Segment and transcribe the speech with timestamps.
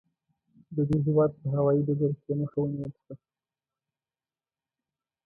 [0.75, 3.13] د دې هېواد په هوايي ډګر کې یې مخه ونیول شوه.